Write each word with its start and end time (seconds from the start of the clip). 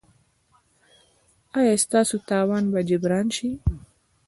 ایا 1.57 1.75
ستاسو 1.83 2.15
تاوان 2.29 2.63
به 2.73 2.79
جبران 2.89 3.27
شي؟ 3.35 3.49